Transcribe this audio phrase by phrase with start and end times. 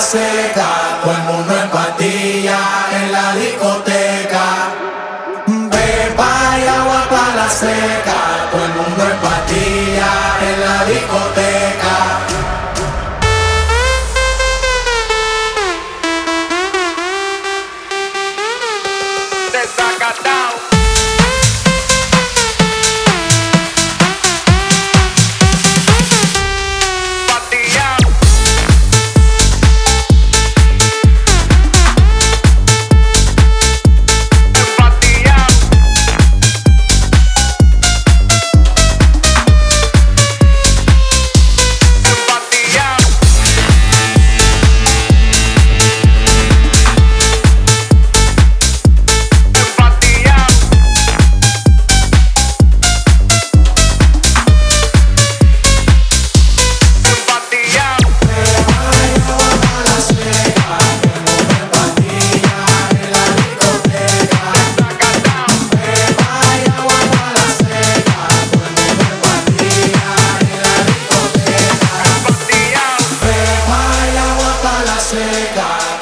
[0.00, 2.58] seca, todo el mundo en patilla
[2.92, 4.44] en la discoteca.
[5.46, 9.59] Beba y agua para la seca, todo el mundo en patilla.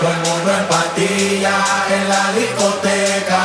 [0.00, 1.56] Todo el mundo en patilla
[1.90, 3.42] en la discoteca.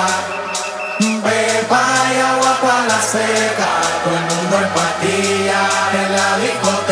[1.24, 1.84] Pepa
[2.14, 3.69] y agua para la seca,
[4.03, 5.62] todo el mundo en patilla
[5.94, 6.82] en la discoteca.